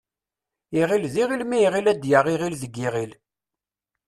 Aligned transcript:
Iɣil 0.81 1.03
d 1.13 1.15
iɣil 1.21 1.43
mi 1.45 1.57
iɣil 1.65 1.85
ad 1.91 2.01
yaɣ 2.11 2.25
iɣil 2.33 2.53
deg 2.61 2.73
yiɣil. 2.81 3.11